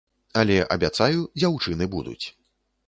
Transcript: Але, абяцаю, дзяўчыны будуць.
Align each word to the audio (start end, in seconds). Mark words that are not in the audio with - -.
Але, 0.43 0.55
абяцаю, 0.75 1.21
дзяўчыны 1.41 1.91
будуць. 1.97 2.25